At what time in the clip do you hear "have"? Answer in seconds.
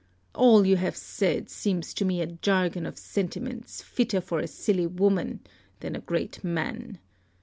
0.77-0.95